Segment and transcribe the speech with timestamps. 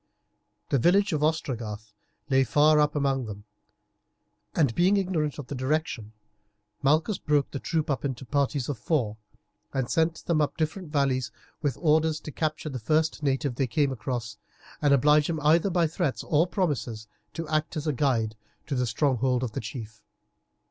[0.69, 1.93] The village of Ostragarth
[2.27, 3.43] lay far up among them,
[4.55, 6.11] and, being ignorant of the direction,
[6.81, 9.17] Malchus broke the troop up into parties of four,
[9.75, 13.91] and sent them up different valleys with orders to capture the first native they came
[13.91, 14.39] across,
[14.81, 18.87] and oblige him either by threats or promises to act as a guide to the
[18.87, 20.01] stronghold of the chief.